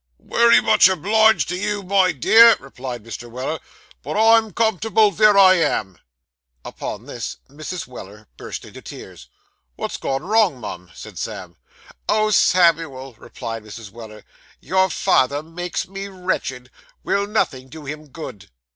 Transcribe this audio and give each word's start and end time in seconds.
'Wery 0.17 0.59
much 0.59 0.89
obleeged 0.89 1.47
to 1.49 1.55
you, 1.55 1.83
my 1.83 2.11
dear,' 2.11 2.55
replied 2.59 3.03
Mr. 3.03 3.29
Weller; 3.29 3.59
'but 4.01 4.17
I'm 4.19 4.45
quite 4.51 4.55
comfortable 4.55 5.11
vere 5.11 5.37
I 5.37 5.53
am.' 5.57 5.99
Upon 6.65 7.05
this, 7.05 7.37
Mrs. 7.47 7.85
Weller 7.85 8.27
burst 8.35 8.65
into 8.65 8.81
tears. 8.81 9.27
'Wot's 9.77 9.97
gone 9.97 10.23
wrong, 10.23 10.59
mum?' 10.59 10.89
said 10.95 11.19
Sam. 11.19 11.55
'Oh, 12.09 12.31
Samuel!' 12.31 13.13
replied 13.19 13.63
Mrs. 13.63 13.91
Weller, 13.91 14.23
'your 14.59 14.89
father 14.89 15.43
makes 15.43 15.87
me 15.87 16.07
wretched. 16.07 16.71
Will 17.03 17.27
nothing 17.27 17.69
do 17.69 17.85
him 17.85 18.07
good? 18.07 18.49